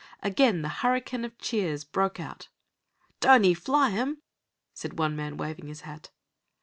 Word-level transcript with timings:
Again 0.23 0.63
the 0.63 0.69
hurricane 0.81 1.23
of 1.23 1.37
cheers 1.37 1.83
broke 1.83 2.19
out. 2.19 2.47
"Don't 3.19 3.43
he 3.43 3.53
fly 3.53 3.91
'em," 3.91 4.23
said 4.73 4.97
one 4.97 5.15
man, 5.15 5.37
waving 5.37 5.67
his 5.67 5.81
hat. 5.81 6.09